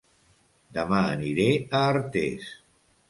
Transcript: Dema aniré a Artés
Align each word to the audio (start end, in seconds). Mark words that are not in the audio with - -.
Dema 0.77 1.03
aniré 1.17 1.47
a 1.59 1.83
Artés 1.93 2.49